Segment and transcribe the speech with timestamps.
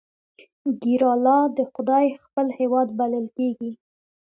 [0.81, 3.71] کیرالا د خدای خپل هیواد بلل کیږي.